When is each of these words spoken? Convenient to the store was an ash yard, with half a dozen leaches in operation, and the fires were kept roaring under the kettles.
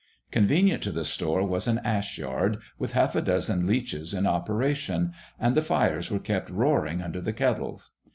Convenient 0.31 0.81
to 0.81 0.91
the 0.91 1.05
store 1.05 1.45
was 1.45 1.67
an 1.67 1.77
ash 1.83 2.17
yard, 2.17 2.57
with 2.79 2.93
half 2.93 3.13
a 3.15 3.21
dozen 3.21 3.67
leaches 3.67 4.15
in 4.15 4.25
operation, 4.25 5.13
and 5.39 5.53
the 5.53 5.61
fires 5.61 6.09
were 6.09 6.17
kept 6.17 6.49
roaring 6.49 7.03
under 7.03 7.21
the 7.21 7.33
kettles. 7.33 7.91